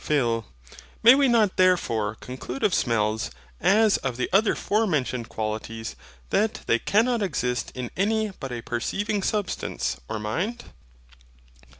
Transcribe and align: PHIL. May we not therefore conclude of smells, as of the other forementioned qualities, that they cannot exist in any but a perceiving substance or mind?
PHIL. 0.03 0.45
May 1.03 1.13
we 1.13 1.27
not 1.27 1.57
therefore 1.57 2.15
conclude 2.15 2.63
of 2.63 2.73
smells, 2.73 3.29
as 3.59 3.97
of 3.97 4.17
the 4.17 4.31
other 4.33 4.55
forementioned 4.55 5.29
qualities, 5.29 5.95
that 6.31 6.61
they 6.65 6.79
cannot 6.79 7.21
exist 7.21 7.71
in 7.75 7.91
any 7.95 8.31
but 8.39 8.51
a 8.51 8.63
perceiving 8.63 9.21
substance 9.21 9.97
or 10.09 10.17
mind? 10.17 10.63